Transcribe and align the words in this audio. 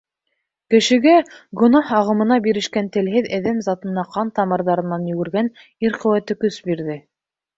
Кешегә, 0.73 1.11
гонаһ 1.61 1.91
ағымына 1.97 2.37
бирешкән 2.47 2.87
телһеҙ 2.95 3.29
әҙәм 3.37 3.61
затына 3.67 4.07
ҡан 4.15 4.33
тамырҙарынан 4.39 5.05
йүгергән 5.11 5.51
ир 5.89 6.01
ҡеүәте 6.05 6.37
көс 6.45 6.61
бирҙе. 6.71 6.99